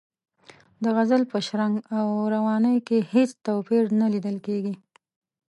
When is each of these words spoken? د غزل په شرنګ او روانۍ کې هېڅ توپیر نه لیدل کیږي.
د 0.83 0.85
غزل 0.95 1.23
په 1.31 1.37
شرنګ 1.47 1.75
او 1.97 2.07
روانۍ 2.33 2.77
کې 2.87 2.97
هېڅ 3.13 3.29
توپیر 3.45 3.83
نه 3.99 4.07
لیدل 4.13 4.35
کیږي. 4.45 4.73